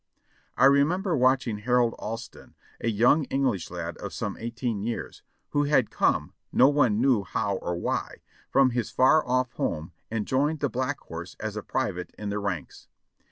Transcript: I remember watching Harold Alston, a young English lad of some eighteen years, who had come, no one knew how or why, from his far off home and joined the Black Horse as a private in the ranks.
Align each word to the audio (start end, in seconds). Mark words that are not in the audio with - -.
I 0.57 0.65
remember 0.65 1.15
watching 1.15 1.59
Harold 1.59 1.93
Alston, 1.99 2.55
a 2.79 2.87
young 2.89 3.25
English 3.25 3.69
lad 3.69 3.97
of 3.97 4.13
some 4.13 4.35
eighteen 4.35 4.81
years, 4.81 5.21
who 5.49 5.65
had 5.65 5.91
come, 5.91 6.33
no 6.51 6.69
one 6.69 6.99
knew 6.99 7.23
how 7.23 7.57
or 7.57 7.75
why, 7.75 8.21
from 8.49 8.71
his 8.71 8.89
far 8.89 9.23
off 9.27 9.51
home 9.51 9.91
and 10.09 10.25
joined 10.25 10.59
the 10.59 10.69
Black 10.69 10.97
Horse 11.01 11.35
as 11.39 11.55
a 11.55 11.61
private 11.61 12.15
in 12.17 12.29
the 12.29 12.39
ranks. 12.39 12.87